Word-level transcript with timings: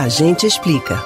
A 0.00 0.08
gente 0.08 0.46
explica. 0.46 0.98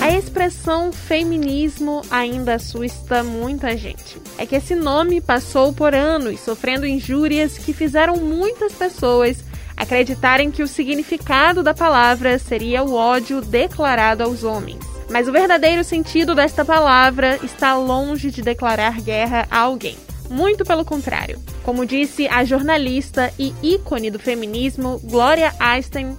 A 0.00 0.10
expressão 0.10 0.90
feminismo 0.90 2.02
ainda 2.10 2.56
assusta 2.56 3.22
muita 3.22 3.76
gente. 3.76 4.20
É 4.36 4.44
que 4.44 4.56
esse 4.56 4.74
nome 4.74 5.20
passou 5.20 5.72
por 5.72 5.94
anos 5.94 6.40
sofrendo 6.40 6.84
injúrias 6.84 7.56
que 7.56 7.72
fizeram 7.72 8.16
muitas 8.16 8.72
pessoas 8.72 9.44
acreditarem 9.76 10.50
que 10.50 10.60
o 10.60 10.66
significado 10.66 11.62
da 11.62 11.72
palavra 11.72 12.36
seria 12.36 12.82
o 12.82 12.94
ódio 12.94 13.40
declarado 13.40 14.24
aos 14.24 14.42
homens. 14.42 14.80
Mas 15.08 15.28
o 15.28 15.32
verdadeiro 15.32 15.84
sentido 15.84 16.34
desta 16.34 16.64
palavra 16.64 17.38
está 17.44 17.76
longe 17.76 18.32
de 18.32 18.42
declarar 18.42 19.00
guerra 19.00 19.46
a 19.48 19.60
alguém. 19.60 19.96
Muito 20.28 20.64
pelo 20.64 20.84
contrário. 20.84 21.38
Como 21.62 21.86
disse 21.86 22.26
a 22.26 22.44
jornalista 22.44 23.32
e 23.38 23.54
ícone 23.62 24.10
do 24.10 24.18
feminismo, 24.18 25.00
Gloria 25.04 25.54
Einstein, 25.60 26.16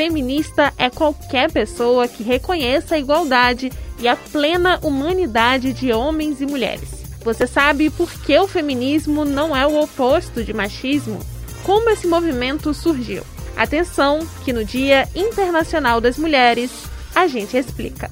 feminista 0.00 0.72
é 0.78 0.88
qualquer 0.88 1.52
pessoa 1.52 2.08
que 2.08 2.22
reconheça 2.22 2.94
a 2.94 2.98
igualdade 2.98 3.70
e 3.98 4.08
a 4.08 4.16
plena 4.16 4.80
humanidade 4.82 5.74
de 5.74 5.92
homens 5.92 6.40
e 6.40 6.46
mulheres. 6.46 7.04
Você 7.22 7.46
sabe 7.46 7.90
por 7.90 8.10
que 8.22 8.38
o 8.38 8.48
feminismo 8.48 9.26
não 9.26 9.54
é 9.54 9.66
o 9.66 9.78
oposto 9.78 10.42
de 10.42 10.54
machismo? 10.54 11.20
Como 11.64 11.90
esse 11.90 12.06
movimento 12.06 12.72
surgiu? 12.72 13.22
Atenção, 13.54 14.26
que 14.42 14.54
no 14.54 14.64
Dia 14.64 15.06
Internacional 15.14 16.00
das 16.00 16.16
Mulheres 16.16 16.70
a 17.14 17.26
gente 17.26 17.58
explica. 17.58 18.10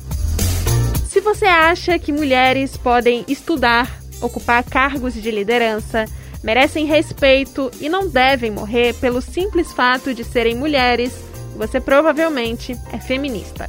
Se 1.09 1.23
você 1.23 1.47
acha 1.47 1.99
que 1.99 2.13
mulheres 2.13 2.77
podem 2.77 3.25
estudar, 3.27 3.99
ocupar 4.21 4.63
cargos 4.63 5.15
de 5.15 5.31
liderança, 5.31 6.05
merecem 6.45 6.85
respeito 6.85 7.71
e 7.81 7.89
não 7.89 8.11
devem 8.11 8.51
morrer 8.51 8.93
pelo 8.97 9.23
simples 9.23 9.73
fato 9.73 10.13
de 10.13 10.23
serem 10.23 10.55
mulheres, 10.55 11.15
você 11.59 11.81
provavelmente 11.81 12.79
é 12.93 12.99
feminista. 12.99 13.69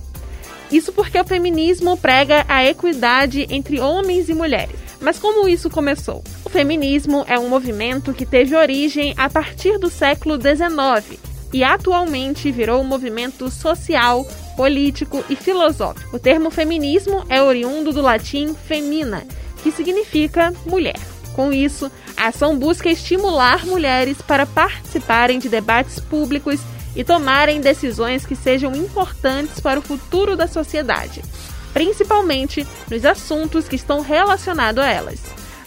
Isso 0.71 0.93
porque 0.93 1.20
o 1.20 1.25
feminismo 1.25 1.98
prega 1.98 2.45
a 2.48 2.63
equidade 2.63 3.48
entre 3.49 3.79
homens 3.79 4.29
e 4.29 4.35
mulheres. 4.35 4.79
Mas 5.01 5.18
como 5.18 5.48
isso 5.48 5.70
começou? 5.70 6.23
O 6.45 6.49
feminismo 6.49 7.26
é 7.27 7.40
um 7.40 7.49
movimento 7.49 8.13
que 8.13 8.26
teve 8.26 8.55
origem 8.55 9.13
a 9.17 9.29
partir 9.29 9.79
do 9.79 9.90
século 9.90 10.35
XIX 10.40 11.20
e 11.51 11.63
atualmente 11.63 12.51
virou 12.51 12.82
um 12.82 12.85
movimento 12.85 13.49
social, 13.49 14.23
político 14.55 15.23
e 15.27 15.35
filosófico. 15.35 16.15
O 16.15 16.20
termo 16.20 16.51
feminismo 16.51 17.23
é 17.27 17.41
oriundo 17.41 17.91
do 17.91 18.01
latim 18.01 18.54
femina, 18.54 19.26
que 19.63 19.71
significa 19.71 20.54
mulher. 20.65 20.99
Com 21.34 21.51
isso, 21.51 21.90
a 22.15 22.27
ação 22.27 22.57
busca 22.57 22.90
estimular 22.90 23.65
mulheres 23.65 24.21
para 24.21 24.45
participarem 24.45 25.40
de 25.40 25.49
debates 25.49 25.99
públicos 25.99 26.60
e 26.95 27.04
tomarem 27.04 27.62
decisões 27.62 28.26
que 28.26 28.35
sejam 28.35 28.76
importantes 28.76 29.59
para 29.59 29.79
o 29.79 29.84
futuro 29.84 30.35
da 30.35 30.48
sociedade, 30.48 31.21
principalmente 31.73 32.65
nos 32.90 33.05
assuntos 33.05 33.68
que 33.68 33.76
estão 33.76 34.01
relacionados 34.01 34.84
a 34.84 34.90
elas. 34.90 35.20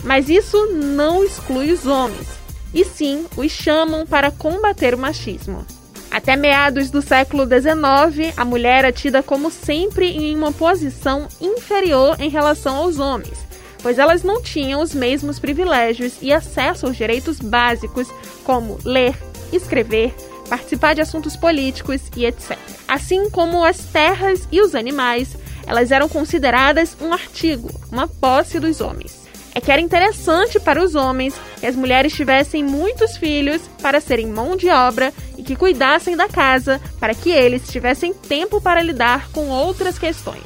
Mas 0.04 0.28
isso 0.28 0.66
não 0.72 1.22
exclui 1.22 1.70
os 1.70 1.86
homens, 1.86 2.26
e 2.74 2.84
sim 2.84 3.26
os 3.36 3.50
chamam 3.50 4.06
para 4.06 4.30
combater 4.30 4.94
o 4.94 4.98
machismo. 4.98 5.64
Até 6.10 6.36
meados 6.36 6.90
do 6.90 7.00
século 7.00 7.44
XIX, 7.44 8.34
a 8.36 8.44
mulher 8.44 8.84
é 8.84 8.92
tida 8.92 9.22
como 9.22 9.50
sempre 9.50 10.08
em 10.08 10.36
uma 10.36 10.52
posição 10.52 11.26
inferior 11.40 12.20
em 12.20 12.28
relação 12.28 12.76
aos 12.76 12.98
homens, 12.98 13.38
pois 13.82 13.98
elas 13.98 14.22
não 14.22 14.42
tinham 14.42 14.82
os 14.82 14.94
mesmos 14.94 15.38
privilégios 15.38 16.14
e 16.20 16.32
acesso 16.32 16.86
aos 16.86 16.96
direitos 16.96 17.38
básicos, 17.38 18.08
como 18.44 18.78
ler, 18.84 19.16
escrever, 19.52 20.14
participar 20.52 20.94
de 20.94 21.00
assuntos 21.00 21.34
políticos 21.34 22.02
e 22.14 22.26
etc. 22.26 22.58
Assim 22.86 23.30
como 23.30 23.64
as 23.64 23.78
terras 23.86 24.46
e 24.52 24.60
os 24.60 24.74
animais, 24.74 25.34
elas 25.66 25.90
eram 25.90 26.10
consideradas 26.10 26.94
um 27.00 27.10
artigo, 27.10 27.70
uma 27.90 28.06
posse 28.06 28.60
dos 28.60 28.82
homens. 28.82 29.22
É 29.54 29.62
que 29.62 29.72
era 29.72 29.80
interessante 29.80 30.60
para 30.60 30.84
os 30.84 30.94
homens 30.94 31.34
que 31.58 31.66
as 31.66 31.74
mulheres 31.74 32.12
tivessem 32.12 32.62
muitos 32.62 33.16
filhos 33.16 33.62
para 33.80 33.98
serem 33.98 34.26
mão 34.26 34.54
de 34.54 34.68
obra 34.68 35.10
e 35.38 35.42
que 35.42 35.56
cuidassem 35.56 36.14
da 36.14 36.28
casa 36.28 36.78
para 37.00 37.14
que 37.14 37.30
eles 37.30 37.66
tivessem 37.68 38.12
tempo 38.12 38.60
para 38.60 38.82
lidar 38.82 39.30
com 39.30 39.48
outras 39.48 39.98
questões. 39.98 40.44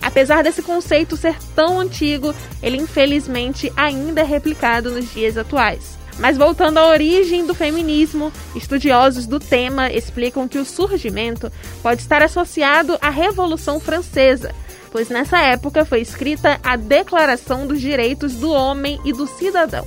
Apesar 0.00 0.42
desse 0.42 0.62
conceito 0.62 1.14
ser 1.14 1.36
tão 1.54 1.78
antigo, 1.78 2.34
ele 2.62 2.78
infelizmente 2.78 3.70
ainda 3.76 4.22
é 4.22 4.24
replicado 4.24 4.90
nos 4.90 5.12
dias 5.12 5.36
atuais. 5.36 6.01
Mas 6.18 6.36
voltando 6.36 6.78
à 6.78 6.88
origem 6.88 7.46
do 7.46 7.54
feminismo, 7.54 8.32
estudiosos 8.54 9.26
do 9.26 9.40
tema 9.40 9.90
explicam 9.90 10.46
que 10.46 10.58
o 10.58 10.64
surgimento 10.64 11.50
pode 11.82 12.02
estar 12.02 12.22
associado 12.22 12.98
à 13.00 13.08
Revolução 13.08 13.80
Francesa, 13.80 14.54
pois 14.90 15.08
nessa 15.08 15.38
época 15.38 15.84
foi 15.84 16.00
escrita 16.00 16.60
a 16.62 16.76
Declaração 16.76 17.66
dos 17.66 17.80
Direitos 17.80 18.34
do 18.34 18.50
Homem 18.50 19.00
e 19.04 19.12
do 19.12 19.26
Cidadão. 19.26 19.86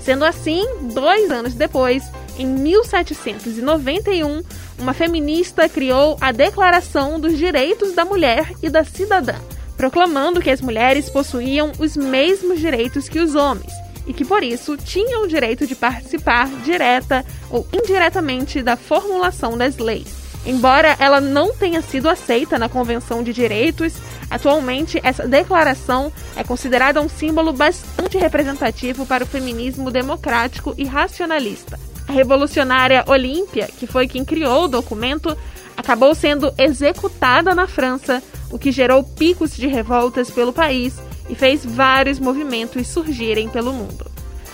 Sendo 0.00 0.24
assim, 0.24 0.64
dois 0.94 1.30
anos 1.32 1.54
depois, 1.54 2.04
em 2.38 2.46
1791, 2.46 4.42
uma 4.78 4.94
feminista 4.94 5.68
criou 5.68 6.16
a 6.20 6.30
Declaração 6.30 7.18
dos 7.18 7.36
Direitos 7.36 7.92
da 7.92 8.04
Mulher 8.04 8.52
e 8.62 8.70
da 8.70 8.84
Cidadã, 8.84 9.34
proclamando 9.76 10.40
que 10.40 10.50
as 10.50 10.60
mulheres 10.60 11.10
possuíam 11.10 11.72
os 11.78 11.96
mesmos 11.96 12.60
direitos 12.60 13.08
que 13.08 13.18
os 13.18 13.34
homens 13.34 13.72
e 14.06 14.12
que 14.12 14.24
por 14.24 14.42
isso 14.42 14.76
tinham 14.76 15.24
o 15.24 15.28
direito 15.28 15.66
de 15.66 15.74
participar 15.74 16.48
direta 16.64 17.24
ou 17.50 17.66
indiretamente 17.72 18.62
da 18.62 18.76
formulação 18.76 19.56
das 19.56 19.76
leis. 19.78 20.26
Embora 20.46 20.96
ela 21.00 21.20
não 21.20 21.52
tenha 21.52 21.82
sido 21.82 22.08
aceita 22.08 22.56
na 22.56 22.68
Convenção 22.68 23.22
de 23.22 23.32
Direitos, 23.32 23.94
atualmente 24.30 25.00
essa 25.02 25.26
declaração 25.26 26.12
é 26.36 26.44
considerada 26.44 27.02
um 27.02 27.08
símbolo 27.08 27.52
bastante 27.52 28.16
representativo 28.16 29.04
para 29.04 29.24
o 29.24 29.26
feminismo 29.26 29.90
democrático 29.90 30.72
e 30.78 30.84
racionalista. 30.84 31.78
A 32.06 32.12
revolucionária 32.12 33.04
Olímpia, 33.08 33.68
que 33.76 33.88
foi 33.88 34.06
quem 34.06 34.24
criou 34.24 34.64
o 34.64 34.68
documento, 34.68 35.36
acabou 35.76 36.14
sendo 36.14 36.54
executada 36.56 37.52
na 37.52 37.66
França, 37.66 38.22
o 38.48 38.56
que 38.56 38.70
gerou 38.70 39.02
picos 39.02 39.56
de 39.56 39.66
revoltas 39.66 40.30
pelo 40.30 40.52
país 40.52 40.94
e 41.28 41.34
fez 41.34 41.64
vários 41.64 42.18
movimentos 42.18 42.86
surgirem 42.88 43.48
pelo 43.48 43.72
mundo. 43.72 44.06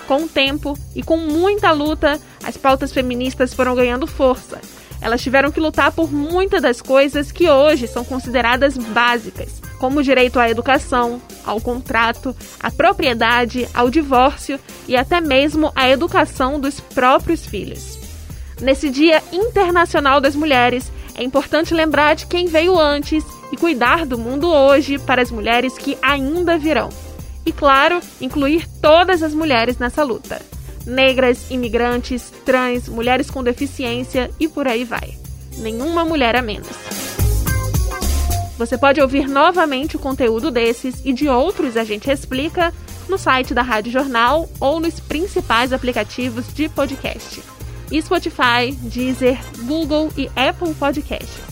Com 0.06 0.24
o 0.24 0.28
tempo 0.28 0.76
e 0.94 1.02
com 1.02 1.16
muita 1.16 1.70
luta, 1.70 2.20
as 2.42 2.56
pautas 2.56 2.92
feministas 2.92 3.54
foram 3.54 3.74
ganhando 3.74 4.06
força. 4.06 4.60
Elas 5.00 5.22
tiveram 5.22 5.50
que 5.50 5.60
lutar 5.60 5.90
por 5.90 6.12
muitas 6.12 6.62
das 6.62 6.80
coisas 6.80 7.32
que 7.32 7.48
hoje 7.48 7.88
são 7.88 8.04
consideradas 8.04 8.76
básicas, 8.76 9.60
como 9.78 9.98
o 9.98 10.02
direito 10.02 10.38
à 10.38 10.48
educação, 10.48 11.20
ao 11.44 11.60
contrato, 11.60 12.34
à 12.60 12.70
propriedade, 12.70 13.68
ao 13.74 13.90
divórcio 13.90 14.60
e 14.86 14.96
até 14.96 15.20
mesmo 15.20 15.72
à 15.74 15.88
educação 15.88 16.60
dos 16.60 16.78
próprios 16.78 17.44
filhos. 17.44 17.98
Nesse 18.60 18.90
Dia 18.90 19.20
Internacional 19.32 20.20
das 20.20 20.36
Mulheres, 20.36 20.92
é 21.16 21.24
importante 21.24 21.74
lembrar 21.74 22.14
de 22.14 22.26
quem 22.26 22.46
veio 22.46 22.78
antes 22.78 23.24
e 23.52 23.56
cuidar 23.56 24.06
do 24.06 24.18
mundo 24.18 24.48
hoje 24.48 24.98
para 24.98 25.20
as 25.20 25.30
mulheres 25.30 25.76
que 25.76 25.96
ainda 26.00 26.56
virão. 26.58 26.88
E, 27.44 27.52
claro, 27.52 28.00
incluir 28.20 28.66
todas 28.80 29.22
as 29.22 29.34
mulheres 29.34 29.78
nessa 29.78 30.02
luta: 30.02 30.40
negras, 30.86 31.50
imigrantes, 31.50 32.32
trans, 32.44 32.88
mulheres 32.88 33.30
com 33.30 33.44
deficiência 33.44 34.30
e 34.40 34.48
por 34.48 34.66
aí 34.66 34.84
vai. 34.84 35.14
Nenhuma 35.58 36.04
mulher 36.04 36.34
a 36.34 36.42
menos. 36.42 36.70
Você 38.56 38.78
pode 38.78 39.00
ouvir 39.00 39.28
novamente 39.28 39.96
o 39.96 39.98
conteúdo 39.98 40.50
desses 40.50 41.02
e 41.04 41.12
de 41.12 41.28
outros 41.28 41.76
a 41.76 41.84
gente 41.84 42.10
explica 42.10 42.72
no 43.08 43.18
site 43.18 43.52
da 43.52 43.62
Rádio 43.62 43.92
Jornal 43.92 44.48
ou 44.60 44.78
nos 44.80 45.00
principais 45.00 45.72
aplicativos 45.72 46.52
de 46.54 46.68
podcast. 46.68 47.42
Spotify, 48.00 48.72
Deezer, 48.80 49.38
Google 49.66 50.10
e 50.16 50.30
Apple 50.36 50.72
Podcasts. 50.74 51.51